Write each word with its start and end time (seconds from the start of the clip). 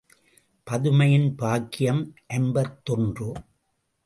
பதுமையின் 0.67 1.35
பாக்கியம் 1.35 2.01
ஐம்பத்தொன்று. 2.27 3.29